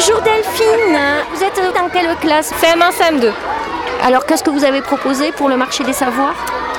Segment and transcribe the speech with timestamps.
[0.00, 0.96] Bonjour Delphine,
[1.34, 3.32] vous êtes dans quelle classe CM1, CM2.
[4.04, 6.36] Alors qu'est-ce que vous avez proposé pour le marché des savoirs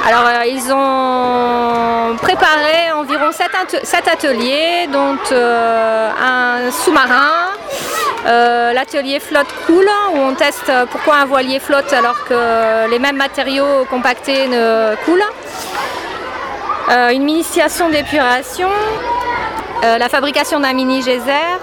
[0.08, 7.50] Alors euh, ils ont préparé environ 7, ateliers, dont euh, un sous-marin,
[8.26, 13.18] euh, l'atelier flotte cool, où on teste pourquoi un voilier flotte alors que les mêmes
[13.18, 15.30] matériaux compactés ne coulent.
[17.12, 18.70] une initiation d'épuration,
[19.84, 21.60] la fabrication d'un mini geyser,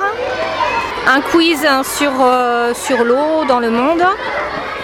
[1.06, 2.12] un quiz sur,
[2.74, 4.04] sur l'eau dans le monde,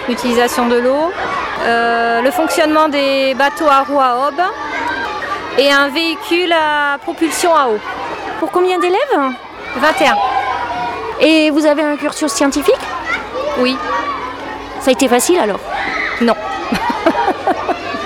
[0.07, 1.11] l'utilisation de l'eau,
[1.65, 4.41] euh, le fonctionnement des bateaux à roues à aube
[5.57, 7.79] et un véhicule à propulsion à eau.
[8.39, 8.99] Pour combien d'élèves?
[9.77, 10.15] 21.
[11.21, 12.75] Et vous avez un cursus scientifique?
[13.59, 13.77] Oui.
[14.81, 15.59] Ça a été facile alors?
[16.21, 16.35] Non.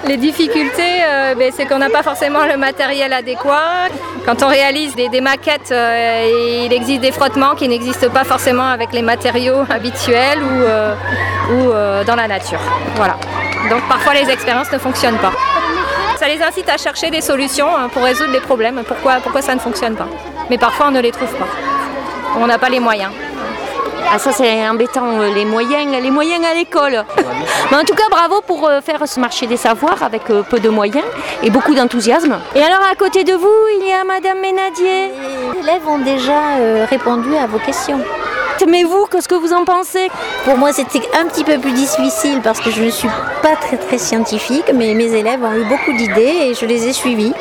[0.08, 3.90] Les difficultés, euh, ben, c'est qu'on n'a pas forcément le matériel adéquat.
[4.26, 8.94] Quand on réalise des, maquettes, euh, il existe des frottements qui n'existent pas forcément avec
[8.94, 10.62] les matériaux habituels ou,
[11.52, 12.60] euh, dans la nature.
[12.96, 13.18] Voilà.
[13.70, 15.34] Donc parfois les expériences ne fonctionnent pas.
[16.18, 19.56] Ça les incite à chercher des solutions hein, pour résoudre les problèmes, pourquoi, pourquoi ça
[19.56, 20.08] ne fonctionne pas?
[20.50, 21.48] Mais parfois on ne les trouve pas.
[22.38, 23.12] On n'a pas les moyens.
[24.10, 27.04] Ah ça c'est embêtant, euh, les moyens, les moyens à l'école.
[27.70, 30.60] Mais en tout cas bravo pour euh, faire ce marché des savoirs avec euh, peu
[30.60, 31.06] de moyens
[31.44, 32.40] et beaucoup d'enthousiasme.
[32.56, 35.12] Et alors à côté de vous, il y a Madame Ménadier.
[35.54, 36.40] Les élèves ont déjà
[36.90, 38.00] répondu à vos questions.
[38.68, 40.10] Mais vous, qu'est-ce que vous en pensez?
[40.44, 43.08] Pour moi, c'était un petit peu plus difficile parce que je ne suis
[43.44, 46.94] pas très très scientifique, mais mes élèves ont eu beaucoup d'idées et je les ai
[46.94, 47.34] suivis.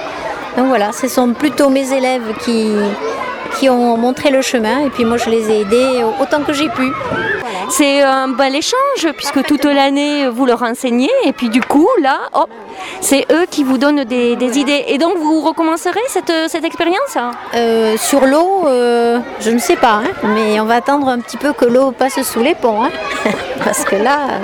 [0.57, 2.73] Donc voilà, ce sont plutôt mes élèves qui,
[3.59, 6.69] qui ont montré le chemin et puis moi je les ai aidés autant que j'ai
[6.69, 6.93] pu.
[7.69, 12.21] C'est un bel échange puisque toute l'année vous leur enseignez et puis du coup là,
[13.01, 14.85] c'est eux qui vous donnent des, idées.
[14.89, 17.19] Et donc vous recommencerez cette, cette expérience?
[17.55, 21.37] Euh, Sur l'eau, euh, je ne sais pas, hein, mais on va attendre un petit
[21.37, 22.83] peu que l'eau passe sous les ponts.
[22.83, 22.91] Hein,
[23.65, 24.41] parce que là,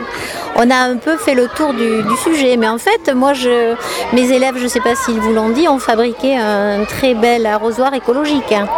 [0.54, 2.56] on a un peu fait le tour du, sujet.
[2.56, 3.74] Mais en fait, moi, je,
[4.12, 7.46] mes élèves, je ne sais pas s'ils vous l'ont dit, ont fabriqué un très bel
[7.46, 8.52] arrosoir écologique.
[8.52, 8.68] Hein.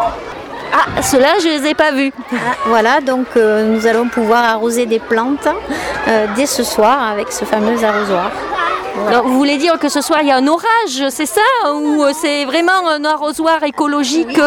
[0.73, 2.13] Ah, ceux-là, je ne les ai pas vus.
[2.33, 5.47] Ah, voilà, donc euh, nous allons pouvoir arroser des plantes
[6.09, 8.31] euh, dès ce soir avec ce fameux arrosoir.
[9.25, 11.41] Vous voulez dire que ce soir il y a un orage, c'est ça
[11.73, 14.39] Ou euh, c'est vraiment un arrosoir écologique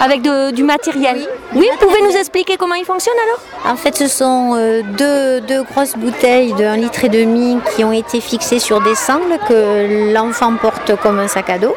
[0.00, 4.08] avec du matériel Oui, vous pouvez nous expliquer comment il fonctionne alors En fait, ce
[4.08, 4.54] sont
[4.96, 8.94] deux, deux, grosses bouteilles de 1 litre et demi qui ont été fixées sur des
[8.94, 11.74] sangles que l'enfant porte comme un sac à dos.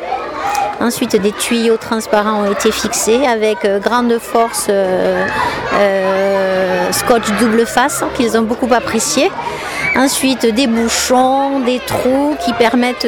[0.81, 5.27] Ensuite, des tuyaux transparents ont été fixés avec euh, grande force euh,
[5.75, 9.31] euh, scotch double face qu'ils ont beaucoup apprécié.
[9.95, 13.07] Ensuite, des bouchons, des trous qui permettent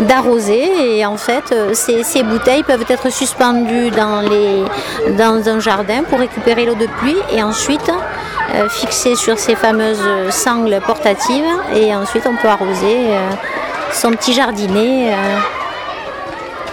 [0.00, 0.98] d'arroser.
[0.98, 4.64] Et en fait, ces, bouteilles peuvent être suspendues dans, les,
[5.16, 7.90] dans un jardin pour récupérer l'eau de pluie et ensuite
[8.70, 11.44] fixées sur ces fameuses sangles portatives.
[11.74, 13.08] Et ensuite, on peut arroser
[13.92, 15.14] son petit jardinet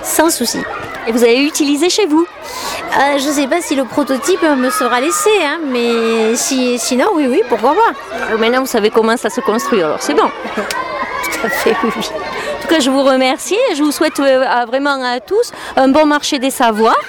[0.04, 0.60] sans souci.
[1.08, 4.70] Et vous avez utilisé chez vous euh, Je ne sais pas si le prototype me
[4.70, 8.34] sera laissé, hein, mais si, sinon, oui, oui, pourquoi pas.
[8.34, 10.30] Euh, maintenant, vous savez comment ça se construit, alors c'est bon.
[10.56, 11.92] Tout à fait, oui.
[11.96, 15.88] En tout cas, je vous remercie et je vous souhaite euh, vraiment à tous un
[15.88, 17.00] bon marché des savoirs.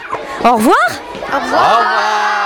[0.45, 0.77] Au revoir.
[1.33, 2.42] Au revoir.